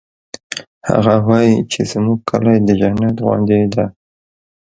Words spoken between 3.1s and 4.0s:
غوندی ده